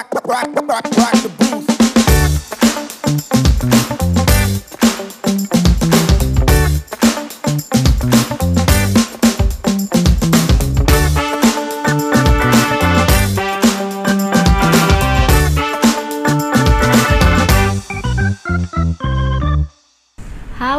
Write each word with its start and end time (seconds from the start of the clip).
Halo 0.00 0.08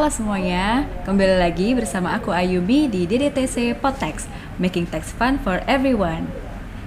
semuanya, 0.09 0.89
kembali 1.05 1.37
lagi 1.37 1.77
bersama 1.77 2.17
aku 2.17 2.33
Ayubi 2.33 2.89
di 2.89 3.05
DDTC 3.05 3.77
Potex, 3.77 4.25
Making 4.57 4.89
Tax 4.89 5.13
Fun 5.13 5.37
for 5.45 5.61
Everyone. 5.69 6.40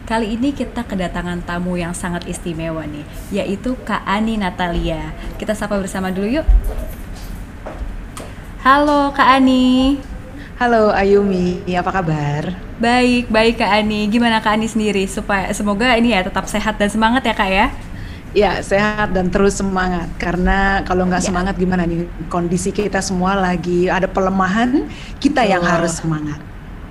Kali 0.04 0.36
ini 0.36 0.52
kita 0.52 0.84
kedatangan 0.84 1.48
tamu 1.48 1.80
yang 1.80 1.96
sangat 1.96 2.28
istimewa 2.28 2.84
nih, 2.84 3.08
yaitu 3.32 3.72
Kak 3.88 4.04
Ani 4.04 4.36
Natalia. 4.36 5.16
Kita 5.40 5.56
sapa 5.56 5.80
bersama 5.80 6.12
dulu 6.12 6.28
yuk. 6.28 6.46
Halo 8.60 9.16
Kak 9.16 9.40
Ani. 9.40 9.96
Halo 10.60 10.92
Ayumi, 10.92 11.64
apa 11.72 11.88
kabar? 11.88 12.52
Baik, 12.76 13.32
baik 13.32 13.64
Kak 13.64 13.80
Ani. 13.80 14.04
Gimana 14.12 14.44
Kak 14.44 14.60
Ani 14.60 14.68
sendiri? 14.68 15.08
Supaya 15.08 15.48
semoga 15.56 15.96
ini 15.96 16.12
ya 16.12 16.20
tetap 16.20 16.44
sehat 16.52 16.76
dan 16.76 16.92
semangat 16.92 17.24
ya 17.24 17.32
Kak 17.32 17.48
ya. 17.48 17.66
Ya, 18.36 18.60
sehat 18.60 19.16
dan 19.16 19.32
terus 19.32 19.56
semangat. 19.56 20.12
Karena 20.20 20.84
kalau 20.84 21.08
nggak 21.08 21.24
Ya. 21.24 21.32
semangat 21.32 21.56
gimana 21.56 21.88
nih? 21.88 22.04
Kondisi 22.28 22.76
kita 22.76 23.00
semua 23.00 23.40
lagi 23.40 23.88
ada 23.88 24.04
pelemahan, 24.04 24.84
kita 25.16 25.48
yang 25.48 25.64
Betul. 25.64 25.72
harus 25.72 25.92
semangat. 25.96 26.40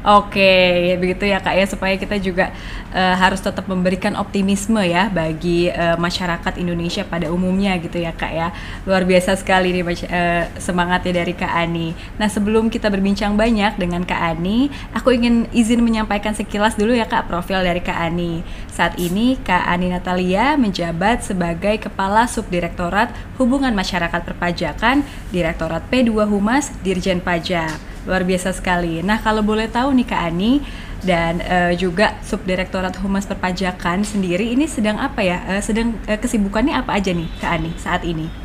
Oke, 0.03 0.99
begitu 0.99 1.23
ya 1.32 1.40
kak 1.40 1.55
ya 1.55 1.63
supaya 1.63 1.96
kita 1.96 2.20
juga 2.20 2.51
eh, 2.91 3.15
harus 3.15 3.40
tetap 3.40 3.71
memberikan 3.71 4.20
optimisme 4.20 4.84
ya 4.84 5.07
bagi 5.07 5.71
eh, 5.71 5.96
masyarakat 5.96 6.59
Indonesia 6.59 7.07
pada 7.07 7.32
umumnya 7.32 7.79
gitu 7.79 8.04
ya 8.04 8.12
kak 8.12 8.31
ya. 8.35 8.51
Luar 8.84 9.07
biasa 9.07 9.40
sekali 9.40 9.71
nih 9.71 9.84
eh, 10.12 10.51
semangatnya 10.59 11.24
dari 11.24 11.31
Kak 11.31 11.55
Ani. 11.55 11.96
Nah 12.20 12.27
sebelum 12.27 12.68
kita 12.68 12.91
berbincang 12.91 13.40
banyak 13.40 13.79
dengan 13.79 14.04
Kak 14.04 14.20
Ani, 14.35 14.68
aku 14.91 15.15
ingin 15.15 15.48
izin 15.55 15.79
menyampaikan 15.79 16.35
sekilas 16.35 16.76
dulu 16.76 16.91
ya 16.91 17.07
kak 17.07 17.31
profil 17.31 17.63
dari 17.63 17.79
Kak 17.79 17.96
Ani. 17.96 18.43
Saat 18.74 18.98
ini 18.98 19.38
Kak 19.38 19.70
Ani 19.70 19.93
Natalia 19.93 20.57
menjabat 20.57 21.21
sebagai 21.21 21.77
Kepala 21.77 22.26
Subdirektorat 22.26 23.13
Hubungan 23.38 23.70
Masyarakat 23.77 24.26
Perpajakan 24.26 25.05
Direktorat 25.30 25.85
P2 25.93 26.26
Humas 26.26 26.74
Dirjen 26.82 27.21
Pajak. 27.21 27.77
Luar 28.10 28.26
biasa 28.26 28.49
sekali. 28.49 29.05
Nah, 29.05 29.21
kalau 29.21 29.46
boleh 29.46 29.70
tahu 29.70 29.93
nih 29.93 30.10
Kak 30.10 30.21
Ani 30.26 30.65
dan 31.05 31.38
eh, 31.46 31.77
juga 31.77 32.18
Subdirektorat 32.26 32.98
Humas 32.98 33.30
Perpajakan 33.30 34.02
sendiri 34.02 34.57
ini 34.57 34.65
sedang 34.65 34.98
apa 34.98 35.21
ya? 35.21 35.46
Eh, 35.54 35.62
sedang 35.62 35.93
eh, 36.10 36.18
kesibukannya 36.18 36.74
apa 36.74 36.98
aja 36.98 37.13
nih 37.13 37.30
Kak 37.46 37.52
Ani 37.54 37.71
saat 37.77 38.02
ini? 38.02 38.43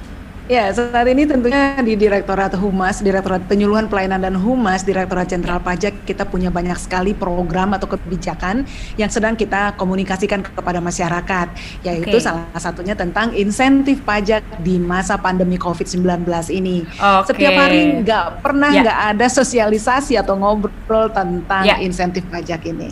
Ya, 0.48 0.72
saat 0.72 1.04
ini 1.04 1.28
tentunya 1.28 1.76
di 1.84 1.92
Direktorat 1.92 2.56
Humas, 2.56 3.04
Direktorat 3.04 3.44
Penyuluhan 3.44 3.84
Pelayanan 3.84 4.16
dan 4.24 4.32
Humas, 4.32 4.80
Direktorat 4.80 5.28
Jenderal 5.28 5.60
Pajak 5.60 6.08
kita 6.08 6.24
punya 6.24 6.48
banyak 6.48 6.72
sekali 6.80 7.12
program 7.12 7.76
atau 7.76 7.84
kebijakan 7.84 8.64
yang 8.96 9.12
sedang 9.12 9.36
kita 9.36 9.76
komunikasikan 9.76 10.40
kepada 10.40 10.80
masyarakat, 10.80 11.52
yaitu 11.84 12.16
Oke. 12.16 12.24
salah 12.24 12.48
satunya 12.56 12.96
tentang 12.96 13.36
insentif 13.36 14.00
pajak 14.08 14.40
di 14.64 14.80
masa 14.80 15.20
pandemi 15.20 15.60
COVID-19 15.60 16.24
ini. 16.48 16.88
Oke. 16.96 17.28
Setiap 17.28 17.52
hari 17.52 18.00
nggak 18.00 18.40
pernah 18.40 18.72
Ya. 18.72 18.80
nggak 18.88 19.00
ada 19.20 19.26
sosialisasi 19.28 20.16
atau 20.16 20.32
ngobrol 20.40 21.12
tentang 21.12 21.68
Ya. 21.68 21.76
insentif 21.76 22.24
pajak 22.32 22.64
ini. 22.64 22.88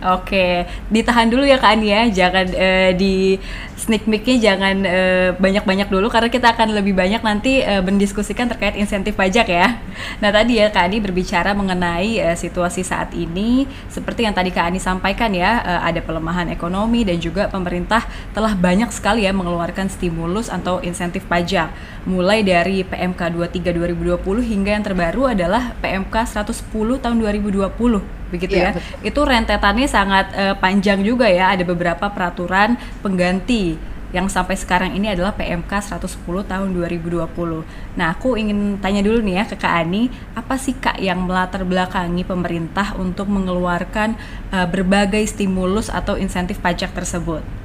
Oke, 0.00 0.64
ditahan 0.88 1.28
dulu 1.28 1.44
ya 1.44 1.60
Kak 1.60 1.76
ya, 1.84 2.08
jangan 2.08 2.48
eh, 2.56 2.96
di 2.96 3.36
sneak 3.76 4.08
peeknya 4.08 4.56
jangan 4.56 4.76
eh, 4.88 5.28
banyak-banyak 5.36 5.92
dulu 5.92 6.08
karena 6.08 6.32
kita 6.32 6.56
akan 6.56 6.72
lebih 6.72 6.96
banyak 6.96 7.20
nanti 7.20 7.60
eh, 7.60 7.84
mendiskusikan 7.84 8.48
terkait 8.48 8.80
insentif 8.80 9.12
pajak 9.12 9.44
ya. 9.52 9.76
Nah 10.24 10.32
tadi 10.32 10.56
ya 10.56 10.72
Kak 10.72 10.88
Ani 10.88 11.04
berbicara 11.04 11.52
mengenai 11.52 12.16
eh, 12.16 12.32
situasi 12.32 12.80
saat 12.80 13.12
ini, 13.12 13.68
seperti 13.92 14.24
yang 14.24 14.32
tadi 14.32 14.48
Kak 14.48 14.72
Ani 14.72 14.80
sampaikan 14.80 15.36
ya, 15.36 15.60
eh, 15.68 15.92
ada 15.92 16.00
pelemahan 16.00 16.48
ekonomi 16.48 17.04
dan 17.04 17.20
juga 17.20 17.52
pemerintah 17.52 18.00
telah 18.32 18.56
banyak 18.56 18.88
sekali 18.96 19.28
ya 19.28 19.36
mengeluarkan 19.36 19.92
stimulus 19.92 20.48
atau 20.48 20.80
insentif 20.80 21.28
pajak, 21.28 21.68
mulai 22.08 22.40
dari 22.40 22.88
PMK 22.88 23.36
23 23.36 23.76
2020 23.76 24.16
hingga 24.48 24.80
yang 24.80 24.84
terbaru 24.84 25.28
adalah 25.28 25.76
PMK 25.84 26.24
110 26.24 27.04
tahun 27.04 27.16
2020 27.20 28.19
begitu 28.30 28.56
Iya, 28.56 28.78
ya. 28.78 28.80
Itu 29.02 29.26
rentetannya 29.26 29.90
sangat 29.90 30.26
eh, 30.32 30.54
panjang 30.56 31.02
juga 31.02 31.26
ya. 31.28 31.52
Ada 31.52 31.66
beberapa 31.66 32.08
peraturan 32.08 32.78
pengganti 33.02 33.76
yang 34.10 34.26
sampai 34.26 34.58
sekarang 34.58 34.90
ini 34.98 35.06
adalah 35.14 35.34
PMK 35.38 35.70
110 35.70 36.42
tahun 36.42 36.68
2020. 36.74 37.30
Nah, 37.94 38.06
aku 38.10 38.34
ingin 38.34 38.82
tanya 38.82 39.06
dulu 39.06 39.22
nih 39.22 39.42
ya 39.42 39.44
ke 39.46 39.54
Kak 39.54 39.74
Ani, 39.86 40.10
apa 40.34 40.58
sih 40.58 40.74
Kak 40.74 40.98
yang 40.98 41.22
melatar 41.30 41.62
belakangi 41.62 42.26
pemerintah 42.26 42.98
untuk 42.98 43.30
mengeluarkan 43.30 44.18
eh, 44.50 44.66
berbagai 44.66 45.22
stimulus 45.30 45.86
atau 45.86 46.18
insentif 46.18 46.58
pajak 46.58 46.90
tersebut? 46.90 47.59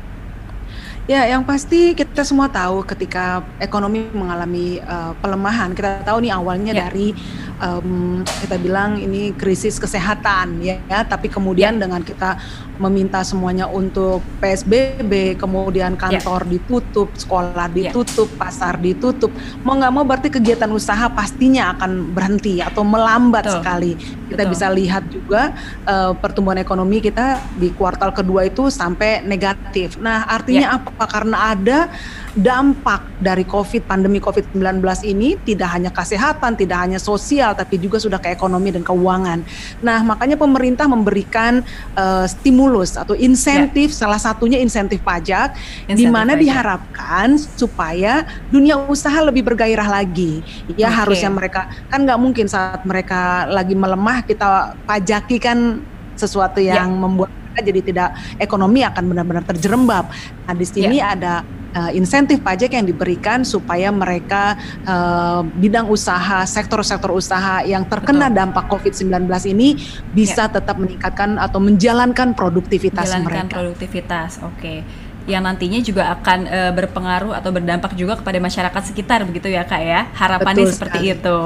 Ya, 1.05 1.21
yang 1.29 1.45
pasti 1.45 1.93
kita 1.93 2.25
semua 2.25 2.49
tahu 2.49 2.81
ketika 2.81 3.45
ekonomi 3.61 4.09
mengalami 4.09 4.81
uh, 4.81 5.13
pelemahan, 5.21 5.69
kita 5.77 6.01
tahu 6.01 6.17
nih 6.25 6.33
awalnya 6.33 6.73
Ya. 6.73 6.89
dari 6.89 7.13
um, 7.61 8.25
kita 8.41 8.57
bilang 8.57 8.97
ini 8.97 9.29
krisis 9.37 9.77
kesehatan 9.77 10.65
ya, 10.65 10.81
ya, 10.89 11.05
tapi 11.05 11.29
kemudian 11.29 11.77
dengan 11.77 12.01
kita 12.01 12.41
meminta 12.81 13.21
semuanya 13.21 13.69
untuk 13.69 14.25
PSBB, 14.41 15.37
kemudian 15.37 15.93
kantor 15.93 16.41
ditutup, 16.49 17.13
sekolah 17.13 17.69
Ya. 17.69 17.93
ditutup, 17.93 18.25
pasar 18.41 18.81
ditutup, 18.81 19.29
mau 19.61 19.77
nggak 19.77 19.93
mau 19.93 20.01
berarti 20.09 20.33
kegiatan 20.33 20.73
usaha 20.73 21.05
pastinya 21.13 21.77
akan 21.77 22.17
berhenti 22.17 22.65
atau 22.65 22.81
melambat 22.81 23.45
Betul. 23.45 23.57
sekali. 23.61 23.91
Kita 24.25 24.41
Betul. 24.41 24.51
bisa 24.57 24.67
lihat 24.73 25.03
juga 25.13 25.53
uh, 25.85 26.17
pertumbuhan 26.17 26.57
ekonomi 26.57 26.97
kita 26.97 27.37
di 27.61 27.69
kuartal 27.77 28.09
kedua 28.09 28.49
itu 28.49 28.73
sampai 28.73 29.21
negatif. 29.21 30.01
Nah, 30.01 30.25
artinya 30.25 30.65
Ya. 30.65 30.75
apa? 30.81 30.94
Karena 30.95 31.51
ada 31.51 31.91
dampak 32.35 33.19
dari 33.23 33.47
COVID, 33.47 33.87
pandemi 33.87 34.19
COVID-19 34.19 34.83
ini 35.07 35.39
tidak 35.47 35.71
hanya 35.71 35.91
kesehatan, 35.91 36.59
tidak 36.59 36.83
hanya 36.83 36.99
sosial, 36.99 37.55
tapi 37.55 37.79
juga 37.79 37.99
sudah 37.99 38.19
ke 38.19 38.31
ekonomi 38.31 38.75
dan 38.75 38.83
keuangan. 38.83 39.39
Nah, 39.79 40.03
makanya 40.03 40.35
pemerintah 40.35 40.83
memberikan 40.87 41.63
uh, 41.95 42.27
stimulus 42.27 42.99
atau 42.99 43.15
insentif, 43.15 43.95
salah 43.95 44.19
satunya 44.19 44.59
insentif 44.59 44.99
pajak, 44.99 45.55
di 45.87 46.07
mana 46.11 46.35
diharapkan 46.35 47.39
supaya 47.39 48.27
dunia 48.51 48.75
usaha 48.87 49.15
lebih 49.23 49.47
bergairah 49.47 49.87
lagi. 49.87 50.43
Ya 50.75 50.91
Oke. 50.91 50.95
harusnya 51.03 51.31
mereka 51.31 51.71
kan 51.87 52.03
nggak 52.03 52.19
mungkin 52.19 52.45
saat 52.51 52.83
mereka 52.83 53.47
lagi 53.47 53.75
melemah 53.75 54.23
kita 54.27 54.75
pajaki 54.83 55.39
kan 55.39 55.79
sesuatu 56.15 56.57
Ya. 56.63 56.81
yang 56.81 56.95
membuat 56.95 57.44
mereka 57.55 57.71
jadi 57.71 57.81
tidak 57.87 58.09
ekonomi 58.35 58.83
akan 58.83 59.03
benar-benar 59.07 59.47
terjerembab. 59.47 60.11
Nah 60.43 60.53
di 60.53 60.67
sini 60.67 60.99
Ya. 60.99 61.15
ada 61.15 61.33
uh, 61.71 61.91
insentif 61.95 62.43
pajak 62.43 62.75
yang 62.75 62.83
diberikan 62.83 63.47
supaya 63.47 63.95
mereka 63.95 64.59
uh, 64.83 65.47
bidang 65.55 65.87
usaha, 65.87 66.43
sektor-sektor 66.43 67.15
usaha 67.15 67.63
yang 67.63 67.87
terkena 67.87 68.27
Betul. 68.27 68.39
Dampak 68.43 68.65
COVID-19 68.67 69.23
ini 69.55 69.79
bisa 70.11 70.51
tetap 70.51 70.75
meningkatkan 70.75 71.39
atau 71.39 71.63
menjalankan 71.63 72.35
produktivitas 72.35 73.07
Menjalankan 73.15 73.47
mereka. 73.47 73.55
produktivitas. 73.55 74.31
Oke. 74.43 74.83
Yang 75.25 75.43
nantinya 75.43 75.79
juga 75.81 76.03
akan 76.13 76.39
eh, 76.45 76.71
berpengaruh 76.73 77.33
atau 77.33 77.49
berdampak 77.49 77.97
juga 77.97 78.17
kepada 78.21 78.37
masyarakat 78.37 78.81
sekitar 78.85 79.25
begitu 79.25 79.49
ya 79.49 79.65
Kak 79.65 79.81
ya. 79.81 80.01
Harapannya 80.13 80.69
Betul 80.69 80.75
seperti 80.77 80.99
sekali. 81.01 81.15
itu. 81.17 81.39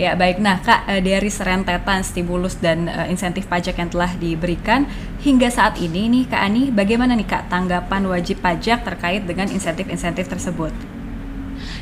Ya, 0.00 0.16
baik. 0.16 0.40
Nah, 0.40 0.64
Kak 0.64 0.88
eh, 0.88 1.00
dari 1.04 1.28
serentetan 1.28 2.00
stimulus 2.00 2.56
dan 2.56 2.88
eh, 2.88 3.12
insentif 3.12 3.44
pajak 3.44 3.76
yang 3.76 3.92
telah 3.92 4.12
diberikan 4.16 4.88
hingga 5.20 5.52
saat 5.52 5.76
ini 5.76 6.08
nih 6.08 6.24
Kak 6.32 6.40
Ani, 6.40 6.72
bagaimana 6.72 7.12
nih 7.12 7.28
Kak 7.28 7.52
tanggapan 7.52 8.08
wajib 8.08 8.40
pajak 8.40 8.82
terkait 8.82 9.22
dengan 9.28 9.46
insentif-insentif 9.52 10.26
tersebut? 10.26 11.01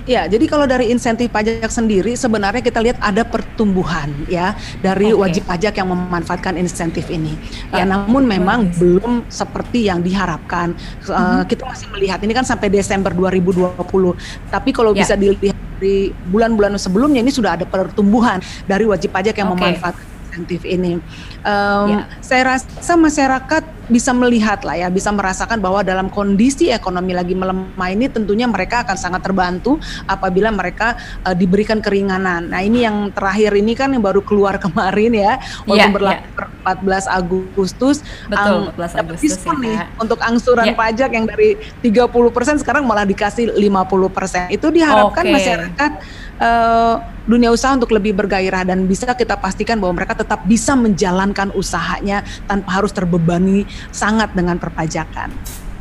Ya, 0.05 0.25
jadi 0.25 0.45
kalau 0.45 0.65
dari 0.65 0.89
insentif 0.89 1.29
pajak 1.29 1.69
sendiri 1.69 2.15
sebenarnya 2.15 2.61
kita 2.61 2.81
lihat 2.81 2.97
ada 2.99 3.21
pertumbuhan 3.21 4.09
ya 4.27 4.53
dari 4.79 5.13
Oke. 5.13 5.21
wajib 5.21 5.43
pajak 5.45 5.77
yang 5.77 5.89
memanfaatkan 5.89 6.57
insentif 6.57 7.09
ini. 7.09 7.37
Ya, 7.71 7.83
Eh, 7.83 7.87
namun 7.87 8.25
memang 8.25 8.67
biasa. 8.67 8.79
belum 8.79 9.13
seperti 9.27 9.87
yang 9.87 10.01
diharapkan. 10.01 10.73
Eh, 11.03 11.13
Mhm. 11.13 11.43
Kita 11.47 11.63
masih 11.65 11.87
melihat 11.91 12.19
ini 12.21 12.33
kan 12.33 12.45
sampai 12.45 12.69
Desember 12.69 13.13
2020. 13.13 14.17
Tapi 14.49 14.71
kalau 14.71 14.93
Ya. 14.93 15.03
bisa 15.03 15.15
dilihat 15.15 15.59
di 15.77 16.13
bulan-bulan 16.27 16.77
sebelumnya 16.77 17.21
ini 17.21 17.33
sudah 17.33 17.57
ada 17.57 17.65
pertumbuhan 17.65 18.37
dari 18.65 18.85
wajib 18.85 19.11
pajak 19.11 19.33
yang 19.35 19.49
Oke. 19.49 19.61
memanfaatkan 19.61 20.07
insentif 20.27 20.63
ini. 20.63 21.01
Em, 21.43 21.87
Ya. 21.91 22.01
Saya 22.21 22.43
rasa 22.55 22.95
masyarakat 22.95 23.65
bisa 23.91 24.15
melihat 24.15 24.63
lah 24.63 24.79
ya, 24.79 24.89
bisa 24.89 25.11
merasakan 25.11 25.59
bahwa 25.59 25.83
dalam 25.83 26.07
kondisi 26.09 26.71
ekonomi 26.71 27.13
lagi 27.13 27.35
melemah 27.35 27.91
ini 27.91 28.07
tentunya 28.07 28.47
mereka 28.47 28.87
akan 28.87 28.97
sangat 28.97 29.21
terbantu 29.21 29.77
apabila 30.07 30.49
mereka 30.49 30.95
eh, 31.27 31.35
diberikan 31.35 31.83
keringanan. 31.83 32.49
Nah 32.49 32.63
ini 32.63 32.87
yang 32.87 33.11
terakhir 33.11 33.53
ini 33.59 33.75
kan 33.75 33.91
yang 33.91 34.01
baru 34.01 34.23
keluar 34.23 34.57
kemarin 34.65 35.13
ya, 35.13 35.33
walaupun 35.67 35.79
Ya, 35.81 35.89
berlaku 35.91 36.23
ya. 36.23 36.33
per- 36.39 36.51
14 36.61 37.09
Agustus 37.09 37.97
Betul, 38.29 38.37
ang- 38.37 38.73
14 38.77 38.93
dapat 38.95 39.15
Agustus 39.17 39.23
diskon 39.35 39.57
ya, 39.59 39.65
nih 39.65 39.77
untuk 39.99 40.19
angsuran 40.21 40.67
Ya. 40.71 40.77
pajak 40.77 41.11
yang 41.11 41.25
dari 41.27 41.57
30% 41.83 42.63
sekarang 42.63 42.85
malah 42.87 43.03
dikasih 43.03 43.57
50%. 43.57 44.53
Itu 44.53 44.69
diharapkan 44.71 45.25
Oke. 45.27 45.35
masyarakat 45.35 45.93
eh, 46.39 46.95
dunia 47.21 47.53
usaha 47.53 47.71
untuk 47.73 47.93
lebih 47.93 48.17
bergairah 48.17 48.65
dan 48.65 48.85
bisa 48.85 49.07
kita 49.13 49.37
pastikan 49.37 49.77
bahwa 49.79 50.03
mereka 50.03 50.19
tetap 50.19 50.41
bisa 50.45 50.73
menjalankan 50.75 51.53
usahanya 51.53 52.21
tanpa 52.45 52.81
harus 52.81 52.91
terbebani 52.91 53.69
sangat 53.89 54.37
dengan 54.37 54.61
perpajakan. 54.61 55.33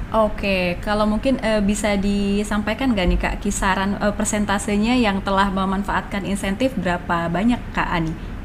Oke, 0.10 0.82
kalau 0.82 1.06
mungkin 1.06 1.38
eh, 1.38 1.62
bisa 1.62 1.94
disampaikan 1.94 2.98
nggak 2.98 3.08
nih 3.14 3.20
Kak 3.22 3.36
kisaran 3.46 3.94
eh, 4.02 4.10
persentasenya 4.10 4.98
yang 4.98 5.22
telah 5.22 5.54
memanfaatkan 5.54 6.26
insentif 6.26 6.74
berapa 6.74 7.30
banyak 7.30 7.62
Kak 7.78 7.90
Ani? 7.94 8.39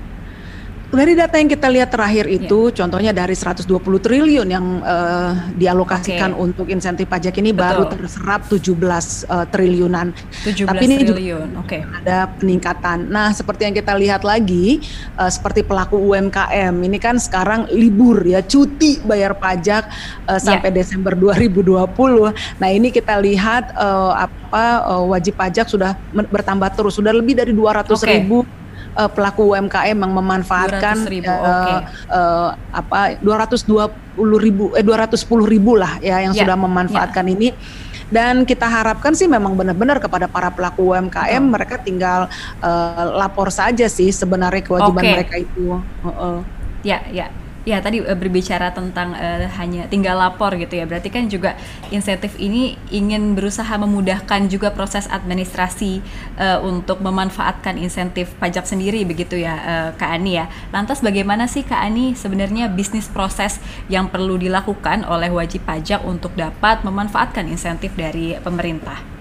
Dari 0.85 1.17
data 1.17 1.41
yang 1.41 1.49
kita 1.49 1.67
lihat 1.73 1.91
terakhir 1.91 2.29
Ya. 2.29 2.39
itu, 2.39 2.71
contohnya 2.71 3.11
dari 3.11 3.33
120 3.33 3.99
triliun 3.99 4.47
yang 4.47 4.79
eh, 4.85 5.33
dialokasikan 5.57 6.37
Oke. 6.37 6.43
untuk 6.45 6.67
insentif 6.69 7.09
pajak 7.09 7.35
ini 7.41 7.51
baru 7.51 7.89
Betul. 7.89 8.05
terserap 8.07 8.47
17 8.47 9.25
eh, 9.25 9.47
triliunan. 9.49 10.13
17 10.45 10.69
Tapi 10.69 10.85
ini 10.85 10.95
juga 11.03 11.19
triliun. 11.19 11.49
Oke. 11.59 11.79
ada 11.83 12.31
peningkatan. 12.39 13.11
Nah, 13.11 13.35
seperti 13.35 13.67
yang 13.67 13.75
kita 13.75 13.93
lihat 13.97 14.23
lagi, 14.23 14.85
eh, 15.19 15.31
seperti 15.33 15.65
pelaku 15.67 15.99
UMKM 15.99 16.75
ini 16.79 16.99
kan 17.03 17.17
sekarang 17.19 17.67
libur 17.75 18.23
ya, 18.23 18.45
cuti 18.45 19.03
bayar 19.03 19.35
pajak 19.35 19.91
eh, 20.31 20.39
sampai 20.39 20.71
Desember 20.71 21.19
2020. 21.19 22.31
Nah, 22.63 22.69
ini 22.71 22.95
kita 22.95 23.19
lihat 23.19 23.75
eh, 23.75 24.13
apa 24.31 24.65
eh, 24.95 25.05
wajib 25.11 25.35
pajak 25.35 25.67
sudah 25.67 25.99
bertambah 26.13 26.71
terus, 26.77 26.95
sudah 26.95 27.11
lebih 27.11 27.35
dari 27.35 27.51
200 27.51 27.91
Oke. 27.91 28.07
ribu 28.07 28.47
eh, 28.95 29.11
pelaku 29.11 29.55
UMKM 29.55 29.97
yang 29.99 30.13
memanfaatkan 30.15 30.97
200.000, 31.07 31.27
eh, 31.27 31.39
oke. 31.39 31.75
eh, 32.11 32.51
apa 32.75 32.99
220 33.23 34.39
ribu 34.39 34.71
eh 34.79 34.85
210 34.87 35.47
ribu 35.47 35.75
lah 35.75 35.99
ya 35.99 36.23
yang 36.23 36.35
Ya, 36.35 36.47
sudah 36.47 36.57
memanfaatkan 36.59 37.27
ini 37.31 37.51
dan 38.13 38.47
kita 38.47 38.69
harapkan 38.69 39.17
sih 39.17 39.27
memang 39.27 39.59
benar-benar 39.59 39.99
kepada 39.99 40.29
para 40.31 40.53
pelaku 40.53 40.95
UMKM 40.95 41.43
Betul. 41.43 41.55
mereka 41.55 41.75
tinggal 41.83 42.21
eh, 42.63 43.05
lapor 43.19 43.51
saja 43.51 43.87
sih 43.91 44.15
sebenarnya 44.15 44.63
kewajiban 44.63 45.03
Oke. 45.03 45.15
mereka 45.19 45.35
itu. 45.41 45.83
Heeh. 46.05 46.37
Ya, 46.85 47.01
ya. 47.11 47.27
Ya, 47.65 47.81
tadi 47.81 48.05
eh, 48.05 48.13
berbicara 48.13 48.77
tentang 48.77 49.17
eh, 49.17 49.49
hanya 49.57 49.89
tinggal 49.89 50.21
lapor 50.21 50.53
gitu 50.61 50.77
ya. 50.77 50.85
Berarti 50.85 51.09
kan 51.09 51.33
juga 51.33 51.57
insentif 51.89 52.37
ini 52.37 52.77
ingin 52.93 53.33
berusaha 53.33 53.73
memudahkan 53.81 54.53
juga 54.53 54.69
proses 54.69 55.09
administrasi 55.09 56.05
eh, 56.37 56.59
untuk 56.61 57.01
memanfaatkan 57.01 57.81
insentif 57.81 58.37
pajak 58.37 58.69
sendiri 58.69 59.09
begitu 59.09 59.41
ya, 59.41 59.55
eh, 59.57 59.89
Kak 59.97 60.11
Ani 60.13 60.37
ya. 60.37 60.53
Lantas 60.77 61.01
bagaimana 61.01 61.49
sih 61.49 61.65
Kak 61.65 61.81
Ani 61.81 62.13
sebenarnya 62.13 62.69
bisnis 62.69 63.09
proses 63.09 63.57
yang 63.89 64.13
perlu 64.13 64.37
dilakukan 64.37 65.09
oleh 65.09 65.33
wajib 65.33 65.65
pajak 65.65 66.05
untuk 66.05 66.37
dapat 66.37 66.85
memanfaatkan 66.85 67.49
insentif 67.49 67.97
dari 67.97 68.37
pemerintah? 68.45 69.14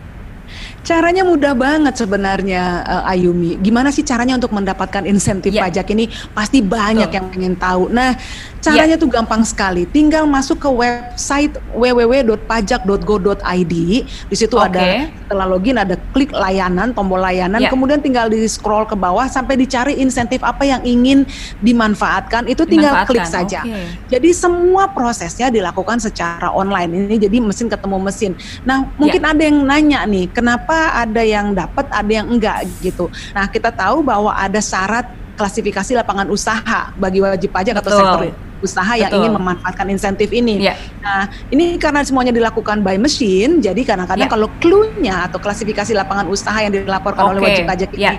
Caranya 0.83 1.23
mudah 1.23 1.55
banget 1.55 1.95
sebenarnya 1.95 2.83
eh, 2.83 3.11
Ayumi. 3.15 3.55
Gimana 3.57 3.87
sih 3.87 4.03
caranya 4.03 4.35
untuk 4.35 4.51
mendapatkan 4.51 5.07
insentif 5.07 5.55
Ya. 5.55 5.63
pajak 5.63 5.87
ini? 5.95 6.11
Pasti 6.35 6.59
banyak 6.59 7.07
Betul. 7.07 7.15
yang 7.15 7.25
ingin 7.39 7.55
tahu. 7.55 7.87
Nah, 7.87 8.19
caranya 8.59 8.99
tuh 8.99 9.07
gampang 9.07 9.47
sekali. 9.47 9.87
Tinggal 9.87 10.27
masuk 10.27 10.59
ke 10.59 10.67
website 10.67 11.55
www.pajak.go.id. 11.71 13.73
Di 14.03 14.35
situ 14.35 14.59
Oke. 14.59 14.75
ada 14.75 15.07
setelah 15.23 15.47
login 15.47 15.79
ada 15.79 15.95
klik 16.11 16.35
layanan, 16.35 16.91
tombol 16.91 17.17
layanan, 17.17 17.63
Ya. 17.63 17.71
kemudian 17.71 18.03
tinggal 18.03 18.27
di 18.27 18.43
scroll 18.43 18.83
ke 18.83 18.93
bawah 18.93 19.25
sampai 19.25 19.55
dicari 19.55 19.95
insentif 19.95 20.43
apa 20.43 20.67
yang 20.67 20.83
ingin 20.83 21.23
dimanfaatkan. 21.63 22.43
Itu 22.51 22.67
tinggal 22.67 23.07
klik 23.07 23.23
saja. 23.23 23.63
oke. 23.63 24.11
Jadi 24.11 24.29
semua 24.35 24.91
prosesnya 24.91 25.47
dilakukan 25.47 25.95
secara 25.97 26.51
online. 26.51 27.07
Ini 27.07 27.23
jadi 27.23 27.39
mesin 27.39 27.71
ketemu 27.71 27.97
mesin. 28.03 28.35
Nah, 28.67 28.83
mungkin 28.99 29.23
Ya. 29.23 29.31
ada 29.31 29.43
yang 29.47 29.63
nanya 29.63 30.03
nih, 30.03 30.27
kenapa 30.27 30.72
ada 30.73 31.21
yang 31.23 31.53
dapat, 31.53 31.85
ada 31.89 32.11
yang 32.11 32.27
enggak 32.29 32.65
gitu. 32.81 33.07
Nah, 33.31 33.45
kita 33.47 33.69
tahu 33.71 34.03
bahwa 34.03 34.33
ada 34.33 34.59
syarat 34.59 35.07
klasifikasi 35.33 35.97
lapangan 35.97 36.29
usaha 36.29 36.93
bagi 36.93 37.17
wajib 37.21 37.49
pajak 37.49 37.81
atau 37.81 37.91
sektor 37.93 38.21
usaha 38.63 38.95
yang 38.95 39.11
Betul. 39.11 39.27
ingin 39.27 39.31
memanfaatkan 39.35 39.87
insentif 39.91 40.31
ini. 40.31 40.63
Ya. 40.71 40.79
Nah, 41.03 41.27
ini 41.51 41.75
karena 41.75 41.99
semuanya 42.07 42.31
dilakukan 42.31 42.79
by 42.79 42.95
machine, 42.95 43.59
jadi 43.59 43.83
kadang-kadang 43.83 44.25
Ya. 44.25 44.31
kalau 44.31 44.47
clue-nya 44.63 45.27
atau 45.27 45.37
klasifikasi 45.43 45.91
lapangan 45.91 46.31
usaha 46.31 46.55
yang 46.63 46.71
dilaporkan 46.71 47.35
oleh 47.35 47.43
Oke, 47.43 47.47
wajib 47.51 47.63
pajak 47.67 47.89
ini 47.91 48.07
ya. 48.07 48.13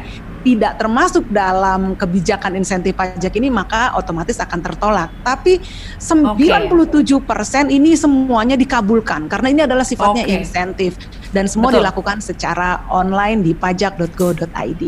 tidak 0.44 0.76
termasuk 0.76 1.24
dalam 1.32 1.96
kebijakan 1.96 2.60
insentif 2.60 2.92
pajak 2.92 3.32
ini 3.40 3.48
maka 3.48 3.96
otomatis 3.96 4.36
akan 4.36 4.60
tertolak. 4.60 5.08
Tapi 5.24 5.64
97% 5.96 7.72
ini 7.72 7.96
semuanya 7.96 8.60
dikabulkan 8.60 9.24
karena 9.32 9.48
ini 9.48 9.60
adalah 9.64 9.88
sifatnya 9.88 10.28
Oke. 10.28 10.36
insentif 10.44 11.00
dan 11.34 11.50
semua 11.50 11.75
Betul. 11.75 11.82
dilakukan 11.82 12.22
secara 12.22 12.86
online 12.86 13.42
di 13.42 13.52
pajak.go.id. 13.52 14.82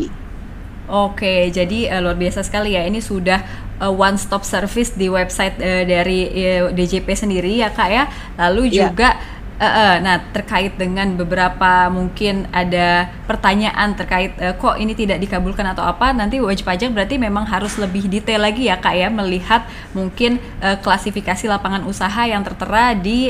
Oke, 0.87 1.51
jadi 1.51 1.91
eh, 1.91 1.99
luar 1.99 2.15
biasa 2.15 2.47
sekali 2.47 2.71
ya. 2.71 2.87
Ini 2.87 3.03
sudah 3.03 3.43
eh, 3.77 3.91
one 3.91 4.15
stop 4.15 4.47
service 4.47 4.95
di 4.95 5.11
website 5.11 5.59
eh, 5.59 5.83
dari 5.83 6.31
eh, 6.31 6.71
DJP 6.71 7.11
sendiri 7.11 7.59
ya 7.59 7.75
kak 7.75 7.89
ya. 7.91 8.03
Lalu 8.39 8.71
Iya. 8.71 8.95
juga, 8.95 9.19
eh, 9.59 9.67
eh, 9.67 9.95
nah 9.99 10.15
terkait 10.31 10.79
dengan 10.79 11.11
beberapa 11.19 11.91
mungkin 11.91 12.47
ada 12.55 13.11
pertanyaan 13.27 13.99
terkait 13.99 14.31
eh, 14.39 14.55
kok 14.55 14.79
ini 14.79 14.95
tidak 14.95 15.19
dikabulkan 15.19 15.67
atau 15.75 15.83
apa. 15.83 16.15
Nanti 16.15 16.39
wajib 16.39 16.63
pajak 16.63 16.95
berarti 16.95 17.19
memang 17.19 17.43
harus 17.43 17.75
lebih 17.75 18.07
detail 18.07 18.39
lagi 18.39 18.71
ya 18.71 18.79
kak 18.79 18.95
ya 18.95 19.11
melihat 19.11 19.67
mungkin 19.91 20.39
eh, 20.63 20.79
klasifikasi 20.79 21.51
lapangan 21.51 21.83
usaha 21.83 22.23
yang 22.23 22.47
tertera 22.47 22.95
di 22.95 23.27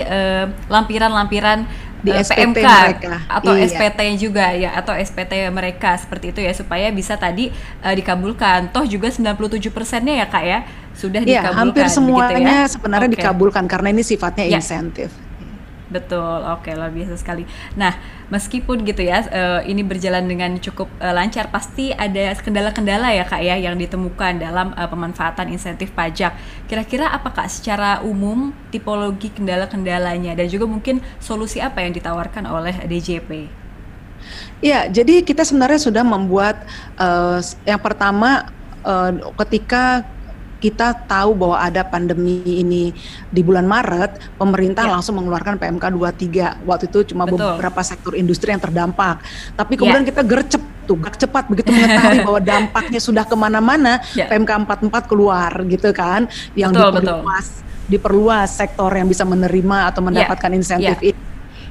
lampiran-lampiran 0.69 1.65
Di 2.07 2.11
eh, 2.13 2.23
SPT 2.23 2.39
PMK 2.55 2.63
mereka. 2.63 3.15
atau 3.27 3.51
Iya. 3.51 3.67
SPT 3.67 3.99
juga 4.17 4.45
ya 4.53 4.69
atau 4.73 4.93
SPT 4.95 5.33
mereka 5.49 5.91
seperti 5.93 6.31
itu 6.31 6.39
ya 6.39 6.51
supaya 6.51 6.87
bisa 6.89 7.13
tadi 7.15 7.51
eh, 7.83 7.93
dikabulkan. 7.93 8.71
Toh 8.71 8.83
juga 8.83 9.07
97 9.07 9.35
persennya 9.67 10.15
ya 10.15 10.25
kak 10.25 10.43
ya 10.43 10.59
sudah 10.93 11.21
Iya, 11.21 11.43
dikabulkan. 11.43 11.59
hampir 11.59 11.85
semuanya 11.87 12.39
ya? 12.39 12.65
sebenarnya 12.65 13.07
Oke. 13.07 13.15
dikabulkan 13.15 13.65
karena 13.65 13.87
ini 13.89 14.01
sifatnya 14.01 14.45
Ya. 14.45 14.57
insentif. 14.57 15.11
Betul, 15.87 16.43
oke 16.43 16.67
luar 16.75 16.91
biasa 16.91 17.15
sekali. 17.15 17.47
Nah, 17.79 17.95
meskipun 18.27 18.83
gitu 18.83 19.07
ya, 19.07 19.23
eh, 19.23 19.71
ini 19.71 19.87
berjalan 19.87 20.27
dengan 20.27 20.59
cukup 20.59 20.91
eh, 20.99 21.15
lancar, 21.15 21.47
pasti 21.47 21.95
ada 21.95 22.35
kendala-kendala 22.35 23.15
ya 23.15 23.23
kak 23.23 23.39
ya 23.39 23.55
yang 23.55 23.79
ditemukan 23.79 24.43
dalam 24.43 24.75
eh, 24.75 24.83
pemanfaatan 24.83 25.47
insentif 25.47 25.95
pajak. 25.95 26.35
Kira-kira 26.67 27.07
apa 27.07 27.31
kak 27.31 27.47
secara 27.47 28.03
umum 28.03 28.51
tipologi 28.67 29.31
kendala-kendalanya 29.31 30.35
dan 30.35 30.47
juga 30.51 30.67
mungkin 30.67 30.99
solusi 31.23 31.63
apa 31.63 31.79
yang 31.79 31.95
ditawarkan 31.95 32.43
oleh 32.51 32.75
DJP? 32.83 33.47
Ya, 34.59 34.91
jadi 34.91 35.23
kita 35.23 35.47
sebenarnya 35.47 35.79
sudah 35.79 36.03
membuat 36.03 36.67
eh, 36.99 37.39
yang 37.63 37.79
pertama 37.79 38.51
eh, 38.83 39.11
ketika 39.39 40.03
kita 40.57 40.93
tahu 41.05 41.37
bahwa 41.37 41.57
ada 41.61 41.85
pandemi 41.85 42.41
ini 42.45 42.89
di 43.29 43.41
bulan 43.45 43.69
Maret, 43.69 44.37
pemerintah 44.41 44.89
Ya. 44.89 44.97
langsung 44.97 45.21
mengeluarkan 45.21 45.61
PMK 45.61 45.85
23. 45.93 46.57
Waktu 46.65 46.89
itu 46.89 47.13
cuma 47.13 47.29
Betul. 47.29 47.57
beberapa 47.57 47.81
sektor 47.85 48.17
industri 48.17 48.49
yang 48.53 48.61
terdampak. 48.61 49.21
Tapi 49.53 49.77
Ya. 49.77 49.79
kemudian 49.79 50.05
kita 50.05 50.21
gercep 50.25 50.61
tuh, 50.87 50.97
gerak 50.97 51.17
cepat 51.19 51.43
begitu 51.51 51.69
mengetahui 51.69 52.19
bahwa 52.27 52.41
dampaknya 52.41 52.99
sudah 53.01 53.23
ke 53.27 53.35
mana-mana, 53.37 54.01
Ya. 54.17 54.25
PMK 54.25 54.65
44 54.65 55.05
keluar 55.05 55.51
gitu 55.69 55.89
kan, 55.93 56.25
yang 56.57 56.73
diperluas 56.73 57.67
diperluas 57.87 58.51
sektor 58.51 58.91
yang 58.91 59.07
bisa 59.07 59.23
menerima 59.23 59.87
atau 59.87 60.03
mendapatkan 60.03 60.51
insentif 60.51 60.99
ya. 60.99 61.15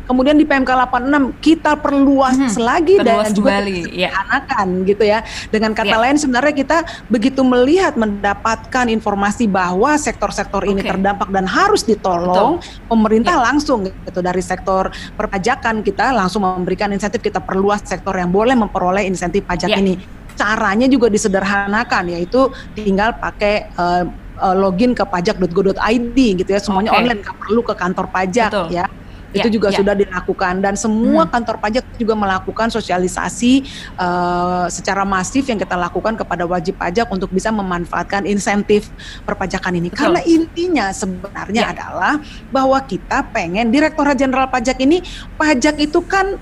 Ini. 0.06 0.08
Kemudian 0.08 0.36
di 0.38 0.46
PMK 0.46 0.70
86 0.70 1.34
kita 1.42 1.74
perluas 1.76 2.38
Mhm, 2.38 2.62
lagi 2.62 2.94
perluas 2.96 3.26
dan 3.26 3.34
juga 3.34 3.50
ya. 3.58 4.10
sederhanakan 4.14 4.66
gitu 4.86 5.02
ya. 5.04 5.18
Dengan 5.50 5.74
kata 5.74 5.90
Ya. 5.90 5.98
lain 5.98 6.16
sebenarnya 6.16 6.54
kita 6.54 6.78
begitu 7.08 7.42
melihat 7.42 7.98
mendapatkan 7.98 8.86
informasi 8.86 9.50
bahwa 9.50 9.98
sektor-sektor 9.98 10.62
ini 10.62 10.80
Oke. 10.80 10.90
terdampak 10.94 11.28
dan 11.34 11.44
harus 11.44 11.82
ditolong, 11.82 12.62
pemerintah 12.86 13.42
langsung 13.42 13.82
gitu 13.86 14.20
dari 14.22 14.40
sektor 14.40 14.88
perpajakan 15.18 15.82
kita 15.82 16.14
langsung 16.14 16.46
memberikan 16.46 16.94
insentif 16.94 17.18
kita 17.18 17.42
perluas 17.42 17.82
sektor 17.82 18.14
yang 18.14 18.30
boleh 18.30 18.54
memperoleh 18.54 19.02
insentif 19.02 19.42
pajak 19.42 19.74
Ya. 19.74 19.78
ini. 19.82 19.98
Caranya 20.36 20.84
juga 20.84 21.08
disederhanakan 21.08 22.12
yaitu 22.12 22.46
tinggal 22.72 23.16
pakai 23.18 23.66
eh, 23.72 24.04
login 24.52 24.92
ke 24.92 25.00
pajak.go.id 25.00 26.12
gitu 26.12 26.44
ya 26.46 26.60
semuanya 26.60 26.92
Oke. 26.92 27.00
online 27.00 27.24
nggak 27.24 27.36
perlu 27.40 27.64
ke 27.64 27.72
kantor 27.72 28.06
pajak 28.12 28.52
Betul. 28.52 28.68
ya 28.68 28.84
Ya, 29.34 29.42
itu 29.42 29.58
juga 29.58 29.68
ya. 29.68 29.82
sudah 29.82 29.94
dilakukan 29.94 30.62
dan 30.62 30.74
semua 30.74 31.26
Hmm. 31.26 31.32
kantor 31.34 31.56
pajak 31.58 31.84
juga 31.98 32.14
melakukan 32.14 32.70
sosialisasi 32.70 33.52
eh, 33.96 34.66
secara 34.70 35.02
masif 35.02 35.44
yang 35.46 35.58
kita 35.58 35.74
lakukan 35.74 36.14
kepada 36.14 36.46
wajib 36.46 36.76
pajak 36.76 37.10
untuk 37.10 37.28
bisa 37.28 37.50
memanfaatkan 37.50 38.24
insentif 38.24 38.88
perpajakan 39.22 39.76
ini 39.76 39.88
Betul. 39.90 39.98
karena 40.14 40.20
intinya 40.24 40.86
sebenarnya 40.90 41.62
Ya. 41.62 41.72
adalah 41.74 42.14
bahwa 42.48 42.78
kita 42.80 43.26
pengen 43.30 43.68
Direktorat 43.68 44.16
Jenderal 44.16 44.46
Pajak 44.46 44.78
ini 44.78 45.02
pajak 45.34 45.76
itu 45.78 46.00
kan 46.00 46.38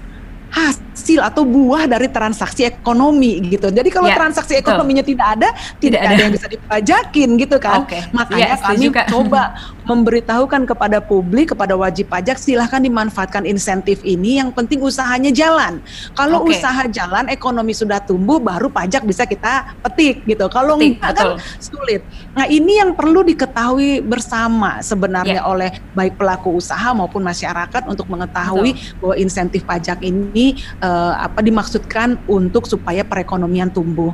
khas 0.51 0.79
hasil 0.95 1.19
atau 1.21 1.43
buah 1.43 1.91
dari 1.91 2.07
transaksi 2.07 2.63
ekonomi 2.63 3.43
gitu. 3.51 3.67
Jadi 3.69 3.91
kalau 3.91 4.07
Ya, 4.07 4.15
transaksi 4.15 4.55
betul. 4.55 4.63
ekonominya 4.79 5.03
tidak 5.03 5.27
ada, 5.37 5.49
tidak, 5.83 5.99
Tidak 5.99 6.01
ada. 6.01 6.15
ada. 6.15 6.23
yang 6.23 6.33
bisa 6.33 6.47
dipajakin 6.47 7.29
gitu 7.35 7.57
kan. 7.59 7.83
Oke. 7.83 7.99
Makanya 8.15 8.47
Ya, 8.47 8.57
kami 8.57 8.87
Kak. 8.95 9.07
coba 9.11 9.43
memberitahukan 9.85 10.63
kepada 10.65 11.03
publik, 11.03 11.51
kepada 11.53 11.75
wajib 11.75 12.09
pajak 12.09 12.39
silahkan 12.39 12.79
dimanfaatkan 12.79 13.43
insentif 13.45 14.01
ini. 14.07 14.39
Yang 14.39 14.55
penting 14.55 14.79
usahanya 14.81 15.29
jalan. 15.29 15.83
Kalau 16.15 16.47
Oke. 16.47 16.55
usaha 16.57 16.87
jalan, 16.87 17.27
ekonomi 17.29 17.75
sudah 17.75 17.99
tumbuh, 17.99 18.39
baru 18.39 18.71
pajak 18.71 19.03
bisa 19.03 19.27
kita 19.27 19.75
petik 19.83 20.23
gitu. 20.25 20.47
Kalau 20.49 20.79
Petik, 20.79 21.03
enggak 21.03 21.13
kan 21.13 21.27
betul. 21.35 21.39
sulit. 21.59 22.01
Nah 22.33 22.47
ini 22.47 22.79
yang 22.79 22.95
perlu 22.95 23.27
diketahui 23.27 23.99
bersama 24.01 24.79
sebenarnya 24.81 25.43
Ya. 25.43 25.51
oleh 25.51 25.71
baik 25.93 26.15
pelaku 26.15 26.55
usaha 26.55 26.95
maupun 26.95 27.21
masyarakat 27.21 27.83
untuk 27.91 28.07
mengetahui 28.07 28.73
bahwa 29.03 29.15
insentif 29.19 29.67
pajak 29.67 29.99
ini 30.01 30.55
eh, 30.85 31.13
apa 31.17 31.41
dimaksudkan 31.41 32.21
untuk 32.29 32.69
supaya 32.69 33.01
perekonomian 33.01 33.73
tumbuh. 33.73 34.13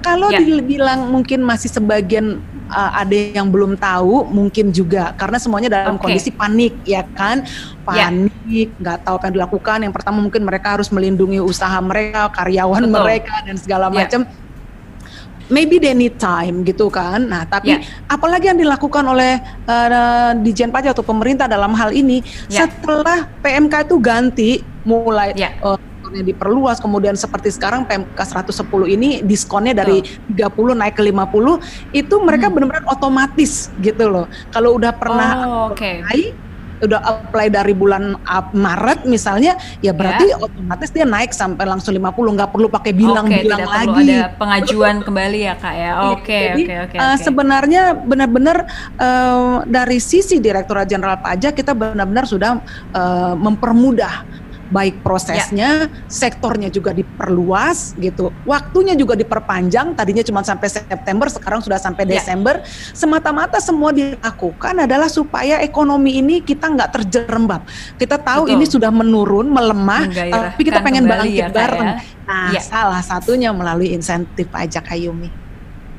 Kalau 0.00 0.30
Ya. 0.30 0.38
dibilang 0.38 1.10
mungkin 1.10 1.42
masih 1.42 1.66
sebagian 1.66 2.38
uh, 2.70 2.90
ada 2.94 3.10
yang 3.10 3.50
belum 3.50 3.74
tahu, 3.74 4.30
mungkin 4.30 4.70
juga 4.70 5.10
karena 5.18 5.34
semuanya 5.34 5.66
dalam 5.66 5.98
Oke. 5.98 6.06
kondisi 6.06 6.30
panik, 6.30 6.78
ya 6.86 7.02
kan? 7.10 7.42
Ya. 7.90 8.06
Panik, 8.06 8.70
nggak 8.78 9.02
tahu 9.02 9.14
apa 9.18 9.24
yang 9.26 9.34
dilakukan. 9.34 9.78
Yang 9.82 9.94
pertama 9.98 10.18
mungkin 10.22 10.42
mereka 10.46 10.78
harus 10.78 10.94
melindungi 10.94 11.42
usaha 11.42 11.74
mereka, 11.82 12.30
karyawan 12.30 12.86
Betul. 12.86 13.02
mereka 13.02 13.34
dan 13.42 13.56
segala 13.58 13.90
Ya. 13.90 14.06
macam. 14.06 14.20
Maybe 15.46 15.78
they 15.78 15.94
need 15.94 16.18
time 16.18 16.66
gitu 16.66 16.90
kan. 16.90 17.22
Nah, 17.26 17.46
tapi 17.46 17.74
Ya. 17.74 17.82
apalagi 18.10 18.50
yang 18.50 18.58
dilakukan 18.58 19.02
oleh 19.06 19.38
uh, 19.66 20.34
Dijen 20.42 20.74
Pajak 20.74 20.98
atau 20.98 21.06
pemerintah 21.06 21.46
dalam 21.46 21.70
hal 21.74 21.94
ini 21.94 22.18
Ya. 22.46 22.66
setelah 22.66 23.30
PMK 23.42 23.86
itu 23.90 23.96
ganti 23.98 24.50
mulai 24.82 25.34
Ya. 25.38 25.54
uh, 25.62 25.78
diskonnya 26.16 26.24
diperluas 26.26 26.80
kemudian 26.80 27.12
seperti 27.14 27.52
sekarang 27.52 27.84
PMK 27.84 28.16
110 28.16 28.56
ini 28.88 29.20
diskonnya 29.20 29.76
dari 29.76 30.00
30 30.00 30.48
naik 30.74 30.96
ke 30.96 31.02
50 31.04 31.60
itu 31.92 32.14
mereka 32.18 32.48
Hmm. 32.48 32.54
benar-benar 32.56 32.84
otomatis 32.88 33.52
gitu 33.76 34.04
loh. 34.06 34.24
Kalau 34.48 34.72
udah 34.72 34.92
pernah 34.92 35.30
Oh, 35.38 35.62
oke. 35.68 35.84
apply 36.02 36.48
udah 36.76 37.00
apply 37.00 37.48
dari 37.48 37.72
bulan 37.72 38.20
Ap- 38.22 38.52
Maret 38.52 39.08
misalnya 39.08 39.56
ya 39.80 39.96
berarti 39.96 40.28
otomatis 40.36 40.92
dia 40.92 41.08
naik 41.08 41.32
sampai 41.32 41.64
langsung 41.64 41.88
50 41.90 42.04
nggak 42.36 42.52
perlu 42.52 42.68
pakai 42.68 42.92
bilang-bilang 42.92 43.48
tidak 43.56 43.64
perlu 43.64 43.92
lagi. 43.96 44.04
ada 44.06 44.20
pengajuan 44.36 44.96
kembali 45.00 45.38
ya 45.42 45.54
kak 45.56 45.72
ya. 45.72 45.80
Iya, 45.88 45.92
Oke, 46.12 46.40
oke, 46.54 46.74
oke. 46.84 46.96
eh, 46.96 47.08
oke. 47.08 47.16
sebenarnya 47.18 47.82
benar-benar 47.96 48.68
eh, 48.92 49.54
dari 49.66 49.96
sisi 49.98 50.36
Direktorat 50.36 50.84
Jenderal 50.84 51.16
Pajak 51.16 51.56
kita 51.56 51.72
benar-benar 51.72 52.28
sudah 52.28 52.60
eh, 52.92 53.34
mempermudah 53.34 54.44
baik 54.66 55.00
prosesnya, 55.00 55.86
sektornya 56.10 56.66
juga 56.68 56.90
diperluas 56.90 57.94
gitu, 57.96 58.34
waktunya 58.42 58.98
juga 58.98 59.14
diperpanjang. 59.14 59.94
Tadinya 59.94 60.22
cuma 60.26 60.40
sampai 60.42 60.68
September, 60.68 61.26
sekarang 61.30 61.60
sudah 61.62 61.78
sampai 61.78 62.02
Ya. 62.06 62.18
Desember. 62.18 62.62
Semata-mata 62.94 63.58
semua 63.62 63.90
dilakukan 63.94 64.86
adalah 64.86 65.06
supaya 65.10 65.58
ekonomi 65.62 66.18
ini 66.18 66.42
kita 66.42 66.66
nggak 66.70 66.90
terjerembab. 67.02 67.62
Kita 67.98 68.18
tahu 68.18 68.46
Betul. 68.46 68.54
ini 68.58 68.64
sudah 68.66 68.90
menurun, 68.90 69.46
melemah, 69.50 70.06
tapi 70.10 70.60
kita 70.66 70.82
pengen 70.82 71.06
bangkit 71.06 71.46
ya, 71.46 71.48
Kak, 71.50 71.54
bareng. 71.54 71.88
ya. 71.88 71.96
Nah, 72.26 72.50
Ya. 72.50 72.60
salah 72.62 73.02
satunya 73.06 73.54
melalui 73.54 73.94
insentif 73.94 74.50
pajak 74.50 74.90
Ayumi. 74.90 75.45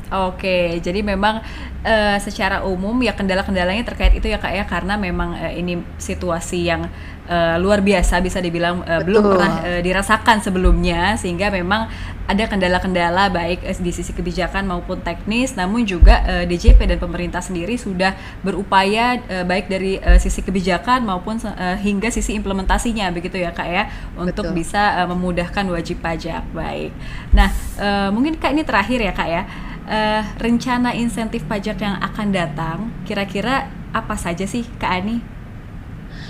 Oke, 0.08 0.80
jadi 0.80 1.04
memang 1.04 1.44
eh, 1.84 2.16
secara 2.24 2.64
umum 2.64 2.96
ya 3.04 3.12
kendala-kendalanya 3.12 3.84
terkait 3.84 4.16
itu 4.16 4.32
ya 4.32 4.40
kak 4.40 4.56
ya. 4.56 4.64
Karena 4.64 4.96
memang 4.96 5.36
eh, 5.36 5.60
ini 5.60 5.84
situasi 6.00 6.64
yang 6.64 6.88
eh, 7.28 7.60
luar 7.60 7.84
biasa 7.84 8.24
bisa 8.24 8.40
dibilang 8.40 8.88
eh, 8.88 9.04
belum 9.04 9.24
pernah 9.36 9.52
eh, 9.68 9.82
dirasakan 9.84 10.40
sebelumnya. 10.40 11.20
Sehingga 11.20 11.52
memang 11.52 11.92
ada 12.24 12.44
kendala-kendala 12.48 13.28
baik 13.36 13.68
eh, 13.68 13.76
di 13.84 13.92
sisi 13.92 14.16
kebijakan 14.16 14.64
maupun 14.64 15.04
teknis, 15.04 15.60
namun 15.60 15.84
juga 15.84 16.24
eh, 16.24 16.48
DJP 16.48 16.88
dan 16.88 17.04
pemerintah 17.04 17.44
sendiri 17.44 17.76
sudah 17.76 18.16
berupaya 18.48 19.20
eh, 19.28 19.44
baik 19.44 19.68
dari 19.68 20.00
eh, 20.00 20.24
sisi 20.24 20.40
kebijakan 20.40 21.04
maupun 21.04 21.36
eh, 21.44 21.76
hingga 21.84 22.08
sisi 22.16 22.32
implementasinya 22.32 23.12
begitu 23.12 23.44
ya 23.44 23.52
kak 23.52 23.68
ya. 23.68 23.92
Untuk 24.16 24.56
Betul. 24.56 24.64
bisa 24.64 25.04
eh, 25.04 25.08
memudahkan 25.12 25.68
wajib 25.68 26.00
pajak. 26.00 26.48
Baik. 26.56 26.96
Nah 27.36 27.52
eh, 27.76 28.08
mungkin 28.16 28.40
kak 28.40 28.56
ini 28.56 28.64
terakhir 28.64 29.04
ya 29.04 29.12
kak 29.12 29.28
ya 29.28 29.44
eh, 29.88 30.24
rencana 30.38 30.94
insentif 30.94 31.48
pajak 31.48 31.80
yang 31.80 31.98
akan 32.04 32.28
datang 32.36 32.78
kira-kira 33.08 33.72
apa 33.96 34.20
saja 34.20 34.44
sih 34.44 34.68
Kak 34.78 34.92
Ani? 34.92 35.37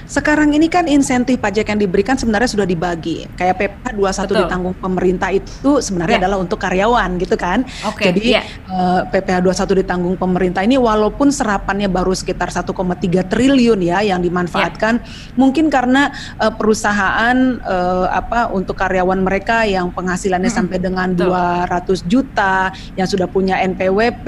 Sekarang 0.06 0.52
ini 0.52 0.68
kan 0.68 0.88
insentif 0.88 1.38
pajak 1.38 1.68
yang 1.68 1.80
diberikan 1.80 2.16
sebenarnya 2.16 2.48
sudah 2.48 2.64
dibagi. 2.64 3.28
Kayak 3.36 3.56
PPh 3.60 3.94
21 3.94 4.24
Betul. 4.24 4.38
ditanggung 4.48 4.76
pemerintah 4.78 5.30
itu 5.32 5.72
sebenarnya 5.80 6.18
Ya. 6.18 6.22
adalah 6.24 6.38
untuk 6.40 6.58
karyawan 6.58 7.10
gitu 7.20 7.36
kan. 7.36 7.68
Oke, 7.84 8.08
Jadi 8.10 8.34
ya. 8.34 8.42
eh, 8.46 9.02
PPh 9.12 9.44
21 9.44 9.76
ditanggung 9.78 10.16
pemerintah 10.16 10.64
ini 10.64 10.80
walaupun 10.80 11.28
serapannya 11.30 11.88
baru 11.88 12.16
sekitar 12.16 12.50
1,3 12.50 13.28
triliun 13.28 13.80
ya 13.84 14.00
yang 14.02 14.24
dimanfaatkan, 14.24 15.04
mungkin 15.36 15.68
karena 15.68 16.10
eh, 16.40 16.54
perusahaan 16.56 17.36
eh, 17.60 18.08
apa 18.10 18.50
untuk 18.52 18.80
karyawan 18.80 19.20
mereka 19.20 19.68
yang 19.68 19.92
penghasilannya 19.92 20.48
Mm-mm, 20.48 20.60
sampai 20.72 20.78
dengan 20.80 21.08
betul. 21.12 21.36
200 21.36 22.02
juta, 22.06 22.72
yang 22.96 23.06
sudah 23.06 23.28
punya 23.28 23.60
NPWP, 23.62 24.28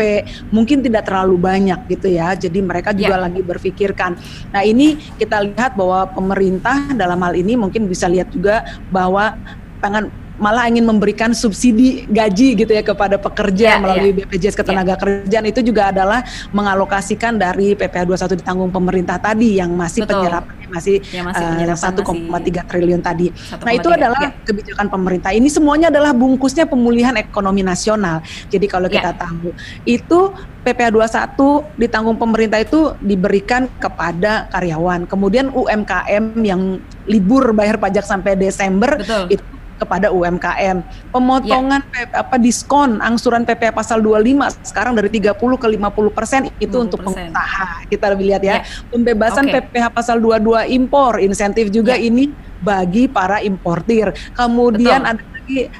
mungkin 0.51 0.83
tidak 0.83 1.07
terlalu 1.07 1.39
banyak 1.39 1.79
gitu 1.87 2.11
ya. 2.11 2.35
Jadi 2.35 2.59
mereka 2.59 2.91
juga 2.91 3.15
Ya. 3.15 3.25
lagi 3.25 3.41
berpikirkan. 3.41 4.19
Nah, 4.51 4.61
ini 4.61 4.99
kita 5.15 5.41
lihat 5.49 5.73
bahwa 5.73 6.05
pemerintah 6.09 6.93
dalam 6.93 7.19
hal 7.21 7.33
ini 7.33 7.57
mungkin 7.57 7.89
bisa 7.89 8.05
lihat 8.05 8.29
juga 8.29 8.61
bahwa 8.89 9.33
pengen 9.79 10.09
malah 10.39 10.71
ingin 10.71 10.87
memberikan 10.87 11.35
subsidi 11.35 12.07
gaji 12.07 12.55
gitu 12.55 12.71
ya 12.71 12.79
kepada 12.79 13.19
pekerja 13.19 13.75
Ya, 13.75 13.77
melalui 13.77 14.15
ya. 14.15 14.23
BPJS 14.23 14.55
Ketenagakerjaan 14.55 15.43
itu 15.43 15.59
juga 15.59 15.91
adalah 15.91 16.23
mengalokasikan 16.55 17.35
dari 17.35 17.75
PPh 17.75 18.07
21 18.07 18.39
ditanggung 18.39 18.71
pemerintah 18.71 19.19
tadi 19.19 19.59
yang 19.59 19.75
masih 19.75 20.07
Betul. 20.07 20.23
penyerapannya 20.23 20.67
masih, 20.71 20.95
Yang 21.11 21.25
masih 21.27 21.43
eh, 21.43 21.49
penyerapan 21.51 21.91
1,3 21.91 22.61
triliun 22.71 23.01
tadi. 23.03 23.27
1,3. 23.35 23.67
Nah, 23.67 23.73
itu 23.75 23.89
adalah 23.91 24.21
Ya. 24.23 24.31
kebijakan 24.47 24.87
pemerintah. 24.87 25.29
Ini 25.35 25.49
semuanya 25.51 25.91
adalah 25.91 26.15
bungkusnya 26.15 26.63
pemulihan 26.71 27.19
ekonomi 27.19 27.59
nasional. 27.59 28.23
Jadi 28.47 28.65
kalau 28.71 28.87
Ya. 28.87 28.95
kita 29.03 29.11
tahu 29.19 29.51
itu 29.83 30.19
PPh 30.69 30.93
21 30.93 31.81
ditanggung 31.81 32.15
pemerintah 32.15 32.61
itu 32.61 32.93
diberikan 33.01 33.65
kepada 33.81 34.45
karyawan. 34.53 35.09
Kemudian 35.09 35.49
UMKM 35.49 36.37
yang 36.45 36.77
libur 37.09 37.49
bayar 37.51 37.81
pajak 37.81 38.05
sampai 38.05 38.37
Desember 38.37 39.01
Betul. 39.01 39.33
itu 39.33 39.43
kepada 39.79 40.11
UMKM. 40.11 40.83
Pemotongan 41.09 41.79
P- 41.87 42.11
apa 42.11 42.35
diskon 42.35 42.99
angsuran 42.99 43.47
PPh 43.47 43.71
pasal 43.71 44.03
25 44.03 44.51
sekarang 44.61 44.93
dari 44.93 45.07
30 45.07 45.33
ke 45.55 45.67
50 45.71 46.11
persen 46.11 46.51
itu 46.59 46.75
50%. 46.75 46.85
untuk 46.85 46.99
pengusaha. 47.01 47.87
Kita 47.87 48.05
lebih 48.11 48.25
lihat 48.27 48.43
ya. 48.43 48.55
Ya. 48.59 48.67
Pembebasan 48.91 49.47
Oke. 49.47 49.55
PPh 49.71 49.85
pasal 49.89 50.19
22 50.19 50.67
impor, 50.69 51.23
insentif 51.23 51.71
juga 51.71 51.95
Ya. 51.95 52.05
ini 52.05 52.27
bagi 52.59 53.07
para 53.07 53.39
importir. 53.39 54.11
Kemudian 54.35 54.99
Betul. 54.99 55.11
ada 55.15 55.38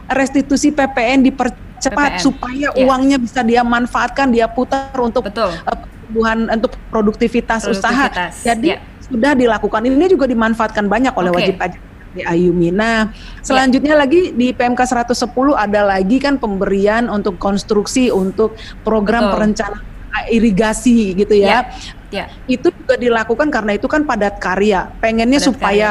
restitusi 0.10 0.74
PPN 0.74 1.22
dipercepat 1.24 2.20
PPN. 2.20 2.24
supaya 2.24 2.68
Ya. 2.74 2.86
uangnya 2.86 3.18
bisa 3.18 3.42
dia 3.46 3.62
manfaatkan, 3.62 4.30
dia 4.34 4.50
putar 4.50 4.96
untuk 4.98 5.30
Betul. 5.30 5.54
eh, 5.54 5.78
pertumbuhan 5.78 6.50
untuk 6.50 6.72
produktivitas, 6.90 7.70
usaha. 7.70 8.10
Produktivitas, 8.10 8.34
Jadi 8.44 8.68
ya. 8.74 8.78
sudah 9.06 9.32
dilakukan. 9.38 9.82
Ini 9.86 10.06
juga 10.10 10.26
dimanfaatkan 10.26 10.86
banyak 10.90 11.14
oleh 11.14 11.30
Oke. 11.30 11.38
wajib 11.38 11.56
pajak 11.58 11.82
di 12.10 12.26
Ayumi. 12.26 12.74
Nah, 12.74 13.14
selanjutnya 13.46 13.94
lagi 13.94 14.34
di 14.34 14.50
PMK 14.50 14.82
110 14.82 15.54
ada 15.54 15.86
lagi 15.86 16.18
kan 16.18 16.42
pemberian 16.42 17.06
untuk 17.06 17.38
konstruksi 17.38 18.10
untuk 18.10 18.58
program 18.82 19.30
Betul. 19.30 19.34
perencanaan 19.38 19.86
irigasi 20.34 21.14
gitu 21.14 21.38
ya. 21.38 21.70
Ya. 22.10 22.26
Itu 22.50 22.74
juga 22.74 22.98
dilakukan 22.98 23.54
karena 23.54 23.78
itu 23.78 23.86
kan 23.86 24.02
padat 24.10 24.42
karya. 24.42 24.90
Pengennya 24.98 25.38
Padat 25.38 25.50
supaya 25.54 25.90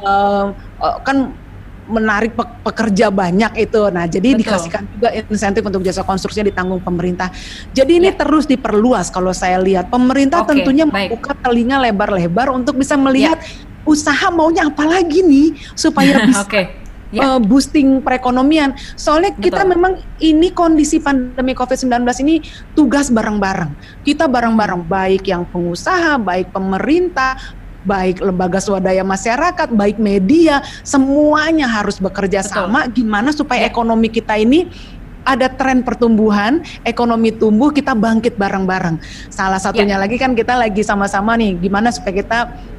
eh, 0.00 0.44
eh, 0.80 0.96
kan 1.04 1.36
menarik 1.88 2.36
pe- 2.36 2.46
pekerja 2.62 3.08
banyak 3.08 3.52
itu. 3.58 3.80
Nah, 3.88 4.04
jadi 4.04 4.36
Betul. 4.36 4.40
dikasihkan 4.44 4.82
juga 4.94 5.08
insentif 5.26 5.62
untuk 5.64 5.80
jasa 5.82 6.04
konstruksinya 6.04 6.46
ditanggung 6.46 6.78
pemerintah. 6.78 7.32
Jadi 7.72 7.98
ini 7.98 8.12
Ya. 8.12 8.16
terus 8.16 8.44
diperluas 8.44 9.08
kalau 9.08 9.32
saya 9.32 9.58
lihat. 9.58 9.88
Pemerintah 9.88 10.44
Oke, 10.44 10.52
tentunya 10.54 10.84
baik. 10.84 11.16
membuka 11.16 11.32
telinga 11.34 11.80
lebar-lebar 11.80 12.52
untuk 12.52 12.76
bisa 12.76 12.94
melihat 12.94 13.40
usaha 13.82 14.28
maunya 14.28 14.68
apa 14.68 14.84
lagi 14.84 15.24
nih 15.24 15.56
supaya 15.72 16.20
bisa 16.28 16.44
Oke. 16.44 16.62
Ya. 17.08 17.24
eh, 17.24 17.40
boosting 17.40 18.04
perekonomian. 18.04 18.76
Soalnya 18.92 19.32
kita 19.32 19.64
Betul. 19.64 19.72
memang 19.72 19.92
ini 20.20 20.52
kondisi 20.52 21.00
pandemi 21.00 21.56
COVID-19 21.56 22.04
ini 22.20 22.44
tugas 22.76 23.08
bareng-bareng. 23.08 23.72
Kita 24.04 24.28
bareng-bareng 24.28 24.84
baik 24.84 25.24
yang 25.24 25.48
pengusaha, 25.48 26.20
baik 26.20 26.52
pemerintah, 26.52 27.56
baik 27.82 28.18
lembaga 28.18 28.58
swadaya 28.58 29.02
masyarakat, 29.02 29.70
baik 29.70 29.96
media, 29.96 30.58
semuanya 30.82 31.66
harus 31.66 31.98
bekerja 31.98 32.42
Betul. 32.42 32.68
sama 32.70 32.86
gimana 32.88 33.30
supaya 33.30 33.62
Ya. 33.64 33.70
ekonomi 33.70 34.08
kita 34.08 34.34
ini 34.34 34.66
ada 35.22 35.52
tren 35.52 35.84
pertumbuhan, 35.84 36.64
ekonomi 36.82 37.28
tumbuh, 37.30 37.68
kita 37.68 37.92
bangkit 37.92 38.40
bareng-bareng. 38.40 38.96
Salah 39.28 39.60
satunya 39.60 40.00
Ya. 40.00 40.00
lagi 40.00 40.16
kan 40.16 40.32
kita 40.32 40.56
lagi 40.56 40.80
sama-sama 40.80 41.36
nih 41.36 41.52
gimana 41.58 41.92
supaya 41.92 42.14
kita 42.16 42.38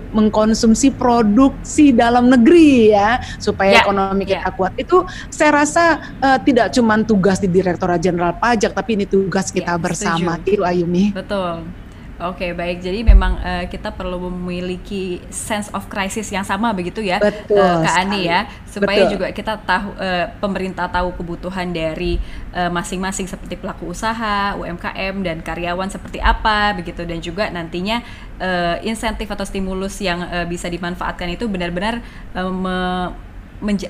mengkonsumsi 0.10 0.90
produksi 0.90 1.94
dalam 1.94 2.34
negeri 2.34 2.90
ya 2.90 3.22
supaya 3.38 3.78
Ya, 3.78 3.82
ekonomi 3.86 4.26
ya. 4.26 4.42
kita 4.42 4.50
kuat. 4.58 4.74
Itu 4.74 5.06
saya 5.30 5.62
rasa 5.62 5.84
eh, 6.18 6.40
tidak 6.42 6.74
cuma 6.74 6.98
tugas 7.06 7.38
di 7.38 7.46
Direktorat 7.46 8.02
Jenderal 8.02 8.34
Pajak 8.34 8.74
tapi 8.74 8.98
ini 8.98 9.06
tugas 9.06 9.54
kita 9.54 9.78
Ya, 9.78 9.82
bersama. 9.82 10.42
Itu 10.42 10.66
Ayumi. 10.66 11.14
Betul. 11.14 11.70
Oke, 12.20 12.52
baik. 12.52 12.84
Jadi 12.84 13.00
memang 13.08 13.40
eh, 13.40 13.72
kita 13.72 13.96
perlu 13.96 14.28
memiliki 14.28 15.24
sense 15.32 15.72
of 15.72 15.88
crisis 15.88 16.28
yang 16.36 16.44
sama 16.44 16.76
begitu 16.76 17.00
ya, 17.00 17.16
Betul 17.16 17.56
eh, 17.56 17.76
Kak 17.80 17.96
Ani 17.96 18.28
ya, 18.28 18.44
supaya 18.68 19.08
Betul. 19.08 19.12
juga 19.16 19.28
kita 19.32 19.56
tahu 19.64 19.96
eh, 19.96 20.28
pemerintah 20.44 20.92
tahu 20.92 21.16
kebutuhan 21.16 21.72
dari 21.72 22.20
masing-masing 22.50 23.30
seperti 23.30 23.56
pelaku 23.62 23.94
usaha, 23.94 24.58
UMKM 24.58 25.22
dan 25.22 25.38
karyawan 25.46 25.86
seperti 25.88 26.18
apa 26.18 26.74
begitu 26.74 27.06
dan 27.06 27.22
juga 27.22 27.48
nantinya 27.48 28.04
eh, 28.42 28.84
insentif 28.84 29.30
atau 29.32 29.46
stimulus 29.48 30.02
yang 30.04 30.26
eh, 30.28 30.44
bisa 30.50 30.68
dimanfaatkan 30.68 31.30
itu 31.30 31.48
benar-benar 31.48 32.04
me- 32.36 33.14
menj- 33.14 33.29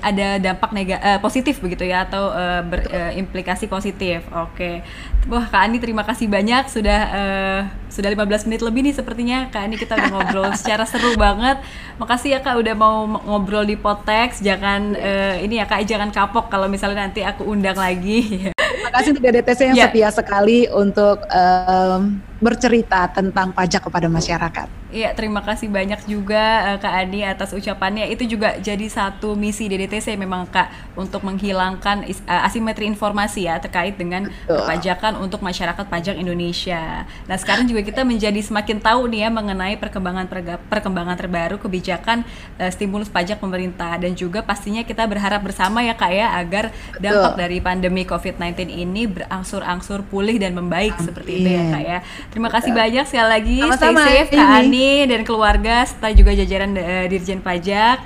ada 0.02 0.42
dampak 0.42 0.70
nega 0.74 0.98
eh, 0.98 1.18
positif 1.22 1.62
begitu 1.62 1.86
ya 1.86 2.02
atau 2.02 2.34
eh, 2.34 2.62
berimplikasi 2.66 3.70
positif. 3.70 4.26
Oke. 4.34 4.82
Wah, 5.30 5.46
Kak 5.46 5.62
Ani 5.68 5.78
terima 5.78 6.02
kasih 6.02 6.26
banyak 6.26 6.66
sudah 6.66 7.00
eh, 7.14 7.60
sudah 7.86 8.10
15 8.10 8.50
menit 8.50 8.60
lebih 8.62 8.80
nih 8.82 8.94
sepertinya 8.94 9.46
Kak 9.48 9.62
Ani 9.62 9.78
kita 9.78 9.94
udah 9.94 10.10
ngobrol 10.10 10.50
secara 10.60 10.82
seru 10.84 11.14
banget. 11.14 11.62
Makasih 12.02 12.34
ya 12.34 12.40
Kak 12.42 12.58
udah 12.58 12.74
mau 12.74 13.06
ngobrol 13.06 13.62
di 13.62 13.78
Potex. 13.78 14.42
Jangan 14.42 14.98
eh, 14.98 15.46
ini 15.46 15.62
ya 15.62 15.70
Kak 15.70 15.86
jangan 15.86 16.10
kapok 16.10 16.50
kalau 16.50 16.66
misalnya 16.66 17.06
nanti 17.06 17.22
aku 17.22 17.46
undang 17.46 17.78
lagi. 17.78 18.50
Terima 18.50 18.90
kasih 18.96 19.08
untuk 19.14 19.22
DDTC 19.22 19.60
yang 19.70 19.76
Ya. 19.76 19.86
setia 19.86 20.08
sekali 20.10 20.66
untuk 20.66 21.22
em, 21.30 22.18
bercerita 22.40 23.06
tentang 23.12 23.52
pajak 23.52 23.86
kepada 23.86 24.08
masyarakat. 24.08 24.79
Iya, 24.90 25.14
terima 25.14 25.38
kasih 25.46 25.70
banyak 25.70 26.02
juga 26.10 26.74
eh, 26.74 26.78
Kak 26.82 26.94
Ani 26.94 27.22
atas 27.22 27.54
ucapannya. 27.54 28.10
Itu 28.10 28.26
juga 28.26 28.58
jadi 28.58 28.82
satu 28.90 29.38
misi 29.38 29.70
DDTC 29.70 30.18
memang 30.18 30.50
Kak 30.50 30.98
untuk 30.98 31.22
menghilangkan 31.22 32.02
is- 32.10 32.22
eh, 32.26 32.42
asimetri 32.42 32.90
informasi 32.90 33.46
ya 33.46 33.62
terkait 33.62 33.94
dengan 33.94 34.26
Betul. 34.26 34.66
perpajakan 34.66 35.22
untuk 35.22 35.46
masyarakat 35.46 35.86
pajak 35.86 36.18
Indonesia. 36.18 37.06
Nah, 37.30 37.36
sekarang 37.38 37.70
juga 37.70 37.86
kita 37.86 38.02
menjadi 38.02 38.42
semakin 38.42 38.82
tahu 38.82 39.06
nih 39.14 39.26
ya 39.26 39.30
mengenai 39.30 39.78
perkembangan 39.78 40.26
perkembangan 40.66 41.14
terbaru 41.14 41.62
kebijakan 41.62 42.26
eh, 42.58 42.70
stimulus 42.74 43.06
pajak 43.06 43.38
pemerintah 43.38 43.94
dan 43.94 44.18
juga 44.18 44.42
pastinya 44.42 44.82
kita 44.82 45.06
berharap 45.06 45.38
bersama 45.46 45.86
ya 45.86 45.94
Kak 45.94 46.10
ya 46.10 46.34
agar 46.34 46.74
dampak 46.98 47.38
dari 47.38 47.62
pandemi 47.62 48.02
COVID-19 48.02 48.66
ini 48.66 49.06
berangsur-angsur 49.06 50.02
pulih 50.10 50.34
dan 50.42 50.58
membaik 50.58 50.98
seperti 50.98 51.30
itu 51.38 51.48
ya 51.54 51.62
Amin. 51.62 51.72
Kak 51.78 51.82
ya. 51.86 51.98
Terima 52.34 52.48
kasih 52.50 52.74
banyak 52.74 53.04
sekali 53.06 53.28
lagi. 53.30 53.58
Sama-sama, 53.62 54.02
Stay 54.02 54.18
safe 54.26 54.32
Kak. 54.34 54.50
Ani 54.58 54.79
dan 55.08 55.22
keluarga 55.22 55.84
serta 55.86 56.12
juga 56.12 56.32
jajaran 56.32 56.72
eh, 56.76 57.06
Dirjen 57.10 57.40
Pajak. 57.40 57.98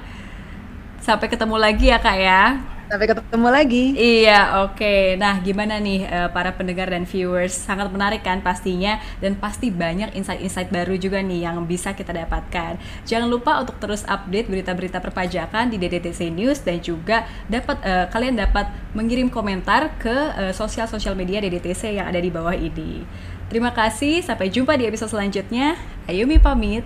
Sampai 1.04 1.28
ketemu 1.28 1.57
lagi 1.61 1.93
ya 1.93 1.99
Kak 2.00 2.16
ya. 2.16 2.43
Sampai 2.85 3.09
ketemu 3.09 3.49
lagi. 3.49 3.85
Iya, 3.97 4.69
oke. 4.69 5.16
Nah, 5.16 5.40
gimana 5.40 5.81
nih 5.81 6.04
eh, 6.04 6.28
para 6.28 6.52
pendengar 6.52 6.93
dan 6.93 7.09
viewers? 7.09 7.57
Sangat 7.57 7.88
menarik 7.88 8.21
kan 8.21 8.45
pastinya 8.45 9.00
dan 9.25 9.40
pasti 9.40 9.73
banyak 9.73 10.12
insight-insight 10.12 10.69
baru 10.69 10.93
juga 11.00 11.25
nih 11.25 11.49
yang 11.49 11.64
bisa 11.64 11.97
kita 11.97 12.12
dapatkan. 12.12 12.76
Jangan 13.09 13.28
lupa 13.33 13.57
untuk 13.64 13.81
terus 13.81 14.04
update 14.04 14.52
berita-berita 14.52 15.00
perpajakan 15.00 15.73
di 15.73 15.81
DDTC 15.81 16.28
News 16.28 16.61
dan 16.61 16.85
juga 16.85 17.25
dapat 17.49 17.81
eh, 17.81 18.07
kalian 18.12 18.37
dapat 18.37 18.69
mengirim 18.93 19.33
komentar 19.33 19.97
ke 19.97 20.16
eh, 20.37 20.52
sosial-sosial 20.52 21.16
media 21.16 21.40
DDTC 21.40 21.97
yang 21.97 22.07
ada 22.12 22.21
di 22.21 22.28
bawah 22.28 22.54
ini. 22.54 23.00
Terima 23.49 23.73
kasih, 23.73 24.25
sampai 24.25 24.49
jumpa 24.52 24.76
di 24.76 24.88
episode 24.88 25.12
selanjutnya. 25.12 25.76
Ayumi 26.09 26.39
pamit. 26.39 26.85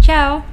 Ciao. 0.00 0.44